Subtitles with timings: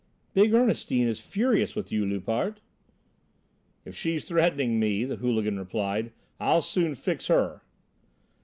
[0.33, 2.59] "Big Ernestine is furious with you, Loupart."
[3.85, 7.61] "If she's threatening me," the hooligan replied, "I'll soon fix her."